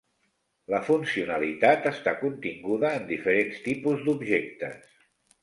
[0.73, 4.91] La funcionalitat està continguda en diferents tipus d'objectes.